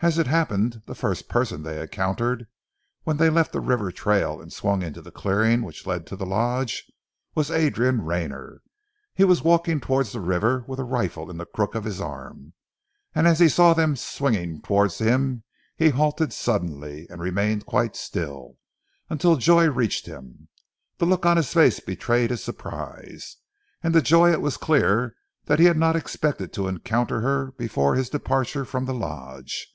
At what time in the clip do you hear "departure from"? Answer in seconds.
28.08-28.84